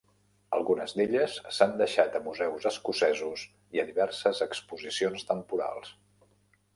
[0.57, 3.43] Algunes d'elles s'han deixat a museus escocesos
[3.77, 5.93] i a diverses exposicions temporals.